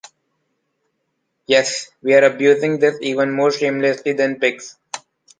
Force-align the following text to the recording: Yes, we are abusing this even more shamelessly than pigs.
Yes, 1.45 1.91
we 2.01 2.15
are 2.15 2.23
abusing 2.23 2.79
this 2.79 2.97
even 3.03 3.35
more 3.35 3.51
shamelessly 3.51 4.13
than 4.13 4.39
pigs. 4.39 4.79